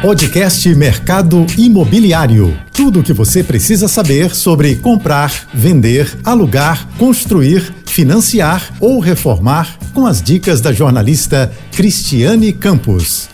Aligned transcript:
Podcast 0.00 0.72
Mercado 0.76 1.44
Imobiliário. 1.56 2.56
Tudo 2.72 3.00
o 3.00 3.02
que 3.02 3.12
você 3.12 3.42
precisa 3.42 3.88
saber 3.88 4.32
sobre 4.32 4.76
comprar, 4.76 5.32
vender, 5.52 6.16
alugar, 6.24 6.86
construir, 6.96 7.74
financiar 7.84 8.72
ou 8.78 9.00
reformar 9.00 9.76
com 9.92 10.06
as 10.06 10.22
dicas 10.22 10.60
da 10.60 10.72
jornalista 10.72 11.52
Cristiane 11.72 12.52
Campos. 12.52 13.28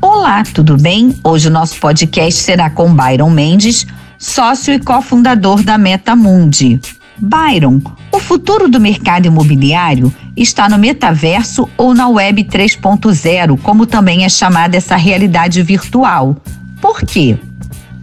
Olá, 0.00 0.44
tudo 0.44 0.76
bem? 0.76 1.18
Hoje 1.24 1.48
o 1.48 1.50
nosso 1.50 1.80
podcast 1.80 2.40
será 2.40 2.70
com 2.70 2.94
Byron 2.94 3.30
Mendes, 3.30 3.84
sócio 4.16 4.72
e 4.72 4.78
cofundador 4.78 5.64
da 5.64 5.76
Metamundi. 5.76 6.80
Byron, 7.16 7.80
o 8.12 8.18
futuro 8.18 8.68
do 8.68 8.80
mercado 8.80 9.26
imobiliário 9.26 10.12
está 10.36 10.68
no 10.68 10.78
metaverso 10.78 11.68
ou 11.76 11.94
na 11.94 12.08
web 12.08 12.44
3.0, 12.44 13.58
como 13.62 13.86
também 13.86 14.24
é 14.24 14.28
chamada 14.28 14.76
essa 14.76 14.96
realidade 14.96 15.62
virtual. 15.62 16.36
Por 16.80 17.00
quê? 17.02 17.36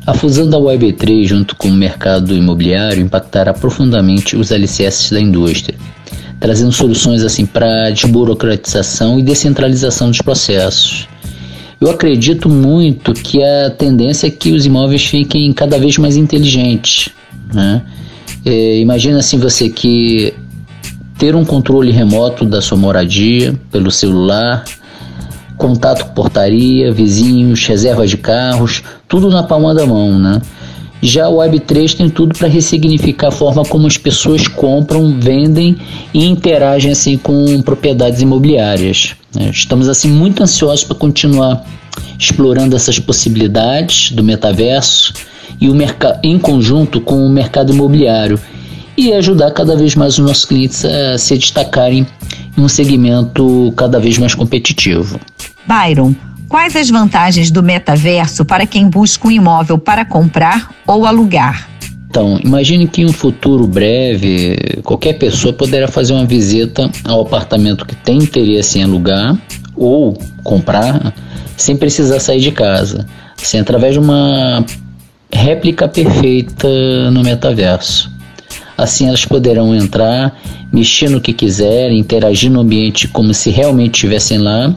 A 0.05 0.13
fusão 0.15 0.49
da 0.49 0.57
Web3 0.57 1.27
junto 1.27 1.55
com 1.55 1.67
o 1.67 1.73
mercado 1.73 2.33
imobiliário 2.33 3.03
impactará 3.03 3.53
profundamente 3.53 4.35
os 4.35 4.51
alicerces 4.51 5.11
da 5.11 5.21
indústria, 5.21 5.77
trazendo 6.39 6.71
soluções 6.71 7.23
assim 7.23 7.45
para 7.45 7.91
desburocratização 7.91 9.19
e 9.19 9.23
descentralização 9.23 10.09
dos 10.09 10.21
processos. 10.21 11.07
Eu 11.79 11.89
acredito 11.91 12.49
muito 12.49 13.13
que 13.13 13.43
a 13.43 13.69
tendência 13.69 14.27
é 14.27 14.31
que 14.31 14.51
os 14.51 14.65
imóveis 14.65 15.05
fiquem 15.05 15.53
cada 15.53 15.77
vez 15.77 15.97
mais 15.97 16.17
inteligentes, 16.17 17.09
né? 17.53 17.83
É, 18.45 18.79
imagina 18.79 19.19
assim 19.19 19.37
você 19.37 19.69
que 19.69 20.33
ter 21.17 21.35
um 21.35 21.45
controle 21.45 21.91
remoto 21.91 22.45
da 22.45 22.61
sua 22.61 22.77
moradia 22.77 23.53
pelo 23.71 23.91
celular, 23.91 24.65
contato 25.57 26.05
com 26.07 26.13
portaria, 26.13 26.91
vizinhos, 26.91 27.65
reservas 27.67 28.09
de 28.09 28.17
carros, 28.17 28.81
tudo 29.07 29.29
na 29.29 29.43
palma 29.43 29.75
da 29.75 29.85
mão, 29.85 30.17
né? 30.17 30.41
Já 31.03 31.29
o 31.29 31.37
Web3 31.37 31.95
tem 31.95 32.09
tudo 32.09 32.37
para 32.37 32.47
ressignificar 32.47 33.29
a 33.29 33.31
forma 33.31 33.63
como 33.65 33.87
as 33.87 33.97
pessoas 33.97 34.47
compram, 34.47 35.19
vendem 35.19 35.75
e 36.13 36.25
interagem 36.25 36.91
assim 36.91 37.17
com 37.17 37.59
propriedades 37.63 38.21
imobiliárias. 38.21 39.15
Né? 39.35 39.49
Estamos 39.51 39.89
assim 39.89 40.09
muito 40.09 40.43
ansiosos 40.43 40.83
para 40.83 40.95
continuar 40.95 41.65
explorando 42.17 42.75
essas 42.75 42.99
possibilidades 42.99 44.11
do 44.11 44.23
metaverso 44.23 45.13
e 45.59 45.69
o 45.69 45.75
em 46.23 46.39
conjunto 46.39 47.01
com 47.01 47.25
o 47.25 47.29
mercado 47.29 47.73
imobiliário 47.73 48.39
e 48.97 49.13
ajudar 49.13 49.51
cada 49.51 49.75
vez 49.75 49.95
mais 49.95 50.17
os 50.17 50.25
nossos 50.25 50.45
clientes 50.45 50.83
a 50.85 51.17
se 51.17 51.37
destacarem 51.37 52.05
em 52.57 52.61
um 52.61 52.67
segmento 52.67 53.73
cada 53.75 53.99
vez 53.99 54.17
mais 54.17 54.35
competitivo. 54.35 55.19
Byron, 55.65 56.13
quais 56.49 56.75
as 56.75 56.89
vantagens 56.89 57.49
do 57.49 57.63
metaverso 57.63 58.43
para 58.43 58.65
quem 58.65 58.89
busca 58.89 59.27
um 59.27 59.31
imóvel 59.31 59.77
para 59.77 60.03
comprar 60.05 60.71
ou 60.85 61.05
alugar? 61.05 61.69
Então, 62.09 62.37
imagine 62.43 62.87
que 62.87 63.01
em 63.01 63.05
um 63.05 63.13
futuro 63.13 63.65
breve, 63.65 64.57
qualquer 64.83 65.13
pessoa 65.13 65.53
poderá 65.53 65.87
fazer 65.87 66.11
uma 66.11 66.25
visita 66.25 66.91
ao 67.05 67.21
apartamento 67.21 67.85
que 67.85 67.95
tem 67.95 68.17
interesse 68.17 68.79
em 68.79 68.83
alugar 68.83 69.37
ou 69.73 70.17
comprar 70.43 71.13
sem 71.61 71.75
precisar 71.75 72.19
sair 72.19 72.41
de 72.41 72.51
casa, 72.51 73.05
assim, 73.41 73.59
através 73.59 73.93
de 73.93 73.99
uma 73.99 74.65
réplica 75.31 75.87
perfeita 75.87 76.67
no 77.11 77.23
metaverso. 77.23 78.11
Assim 78.77 79.07
elas 79.07 79.25
poderão 79.25 79.75
entrar, 79.75 80.35
mexer 80.71 81.09
no 81.09 81.21
que 81.21 81.33
quiserem, 81.33 81.99
interagir 81.99 82.49
no 82.49 82.61
ambiente 82.61 83.07
como 83.07 83.33
se 83.33 83.49
realmente 83.49 83.95
estivessem 83.95 84.39
lá. 84.39 84.75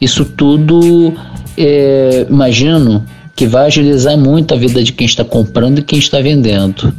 Isso 0.00 0.24
tudo, 0.24 1.14
é, 1.56 2.26
imagino, 2.28 3.04
que 3.36 3.46
vai 3.46 3.66
agilizar 3.66 4.16
muito 4.16 4.54
a 4.54 4.56
vida 4.56 4.82
de 4.82 4.92
quem 4.92 5.06
está 5.06 5.24
comprando 5.24 5.80
e 5.80 5.82
quem 5.82 5.98
está 5.98 6.20
vendendo. 6.20 6.94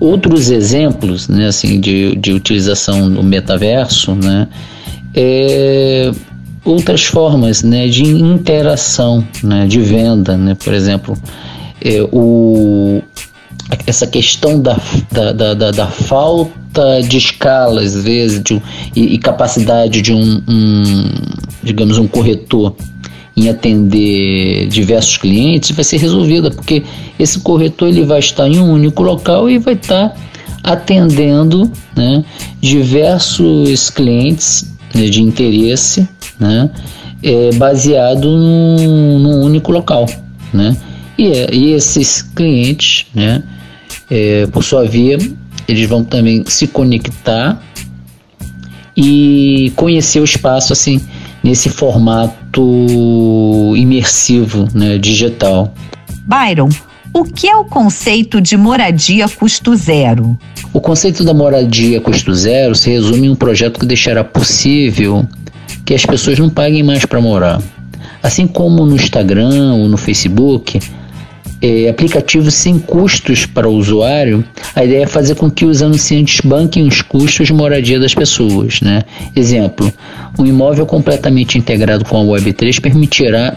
Outros 0.00 0.50
exemplos 0.50 1.28
né, 1.28 1.46
assim, 1.46 1.78
de, 1.78 2.16
de 2.16 2.32
utilização 2.32 3.08
no 3.08 3.22
metaverso, 3.22 4.14
né, 4.14 4.48
é, 5.14 6.10
outras 6.64 7.04
formas 7.04 7.62
né, 7.62 7.88
de 7.88 8.04
interação, 8.04 9.26
né, 9.42 9.66
de 9.66 9.80
venda, 9.80 10.36
né, 10.36 10.54
por 10.54 10.74
exemplo, 10.74 11.16
é, 11.82 12.02
o, 12.12 13.02
essa 13.86 14.06
questão 14.06 14.60
da, 14.60 14.78
da, 15.10 15.54
da, 15.54 15.70
da, 15.70 15.86
falta 15.86 17.00
de 17.02 17.16
escala, 17.16 17.80
às 17.80 17.94
vezes, 17.94 18.42
de, 18.42 18.60
e, 18.94 19.14
e 19.14 19.18
capacidade 19.18 20.02
de 20.02 20.12
um, 20.12 20.42
um, 20.48 21.10
digamos, 21.62 21.98
um 21.98 22.06
corretor 22.06 22.74
em 23.36 23.48
atender 23.48 24.68
diversos 24.68 25.16
clientes 25.16 25.70
vai 25.70 25.84
ser 25.84 25.96
resolvida, 25.96 26.50
porque 26.50 26.82
esse 27.18 27.40
corretor 27.40 27.88
ele 27.88 28.04
vai 28.04 28.18
estar 28.18 28.46
em 28.46 28.58
um 28.58 28.70
único 28.70 29.02
local 29.02 29.48
e 29.48 29.58
vai 29.58 29.74
estar 29.74 30.14
atendendo 30.62 31.70
né, 31.96 32.24
diversos 32.60 33.90
clientes 33.90 34.72
né, 34.94 35.06
de 35.06 35.22
interesse 35.22 36.08
né, 36.38 36.70
é, 37.22 37.52
baseado 37.54 38.28
num, 38.28 39.42
único 39.42 39.72
local. 39.72 40.06
Né? 40.52 40.76
E, 41.16 41.28
é, 41.28 41.54
e 41.54 41.72
esses 41.72 42.22
clientes, 42.22 43.06
né, 43.14 43.42
é, 44.10 44.46
por 44.46 44.64
sua 44.64 44.86
via, 44.86 45.18
eles 45.68 45.88
vão 45.88 46.04
também 46.04 46.44
se 46.46 46.66
conectar 46.66 47.62
e 48.96 49.72
conhecer 49.76 50.20
o 50.20 50.24
espaço 50.24 50.72
assim 50.72 51.00
nesse 51.42 51.68
formato 51.70 52.62
imersivo, 53.76 54.68
né, 54.74 54.98
digital. 54.98 55.72
Byron, 56.26 56.68
o 57.12 57.24
que 57.24 57.48
é 57.48 57.56
o 57.56 57.64
conceito 57.64 58.40
de 58.40 58.56
moradia 58.56 59.28
custo 59.28 59.74
zero? 59.74 60.38
O 60.72 60.80
conceito 60.80 61.24
da 61.24 61.34
moradia 61.34 62.00
custo 62.00 62.32
zero 62.34 62.74
se 62.74 62.90
resume 62.90 63.26
em 63.26 63.30
um 63.30 63.34
projeto 63.34 63.80
que 63.80 63.86
deixará 63.86 64.22
possível 64.22 65.26
que 65.84 65.94
as 65.94 66.06
pessoas 66.06 66.38
não 66.38 66.48
paguem 66.48 66.82
mais 66.82 67.04
para 67.04 67.20
morar. 67.20 67.60
Assim 68.22 68.46
como 68.46 68.86
no 68.86 68.94
Instagram 68.94 69.72
ou 69.72 69.88
no 69.88 69.96
Facebook, 69.96 70.78
é, 71.60 71.88
aplicativos 71.88 72.54
sem 72.54 72.78
custos 72.78 73.44
para 73.44 73.68
o 73.68 73.74
usuário, 73.74 74.44
a 74.74 74.84
ideia 74.84 75.02
é 75.02 75.06
fazer 75.06 75.34
com 75.34 75.50
que 75.50 75.64
os 75.64 75.82
anunciantes 75.82 76.40
banquem 76.40 76.86
os 76.86 77.02
custos 77.02 77.48
de 77.48 77.52
moradia 77.52 77.98
das 77.98 78.14
pessoas. 78.14 78.80
Né? 78.80 79.02
Exemplo, 79.34 79.92
um 80.38 80.46
imóvel 80.46 80.86
completamente 80.86 81.58
integrado 81.58 82.04
com 82.04 82.16
a 82.16 82.38
Web3 82.38 82.80
permitirá 82.80 83.56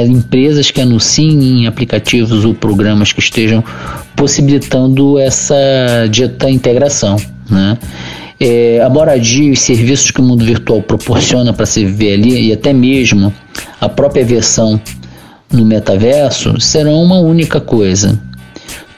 empresas 0.00 0.70
que 0.70 0.80
anunciem 0.80 1.60
em 1.60 1.66
aplicativos 1.66 2.44
ou 2.44 2.54
programas 2.54 3.12
que 3.12 3.20
estejam 3.20 3.62
possibilitando 4.16 5.18
essa 5.18 5.54
dita 6.10 6.50
integração. 6.50 7.16
Né? 7.50 7.76
É, 8.40 8.80
a 8.82 8.88
moradia 8.88 9.52
os 9.52 9.60
serviços 9.60 10.10
que 10.10 10.20
o 10.20 10.24
mundo 10.24 10.44
virtual 10.44 10.82
proporciona 10.82 11.52
para 11.52 11.66
se 11.66 11.84
viver 11.84 12.14
ali 12.14 12.48
e 12.48 12.52
até 12.52 12.72
mesmo 12.72 13.32
a 13.80 13.88
própria 13.88 14.24
versão 14.24 14.80
no 15.52 15.64
metaverso 15.64 16.58
serão 16.58 17.02
uma 17.02 17.18
única 17.18 17.60
coisa. 17.60 18.18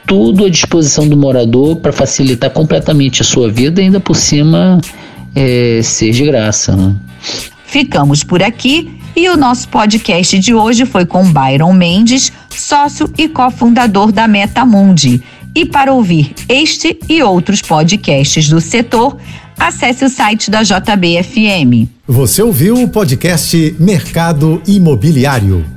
Tudo 0.07 0.45
à 0.45 0.51
disposição 0.51 1.09
do 1.09 1.17
morador 1.17 1.77
para 1.77 1.93
facilitar 1.93 2.51
completamente 2.51 3.23
a 3.23 3.25
sua 3.25 3.51
vida 3.51 3.81
e 3.81 3.87
ainda 3.87 3.99
por 3.99 4.15
cima 4.15 4.81
é, 5.35 5.81
ser 5.83 6.13
de 6.13 6.25
graça. 6.25 6.77
Né? 6.77 6.95
Ficamos 7.75 8.23
por 8.23 8.41
aqui 8.41 8.97
e 9.17 9.29
o 9.29 9.37
nosso 9.37 9.69
podcast 9.69 10.39
de 10.39 10.55
hoje 10.55 10.87
foi 10.87 11.05
com 11.05 11.25
Byron 11.25 11.73
Mendes, 11.73 12.33
sócio 12.49 13.13
e 13.19 13.29
cofundador 13.29 14.13
da 14.13 14.29
Metamundi. 14.29 15.21
E 15.53 15.67
para 15.67 15.93
ouvir 15.93 16.33
este 16.49 16.97
e 17.09 17.21
outros 17.21 17.61
podcasts 17.61 18.49
do 18.49 18.61
setor, 18.61 19.17
acesse 19.59 20.05
o 20.05 20.09
site 20.09 20.53
da 20.53 20.63
JBFM. 20.63 21.89
Você 22.07 22.45
ouviu 22.45 22.81
o 22.81 22.87
podcast 22.87 23.75
Mercado 23.81 24.63
Imobiliário. 24.69 25.74